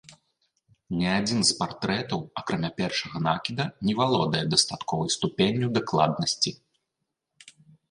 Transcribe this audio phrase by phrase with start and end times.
[1.01, 6.57] Ні адзін з партрэтаў, акрамя першага накіда, не валодае дастатковай ступенню дакладнасці.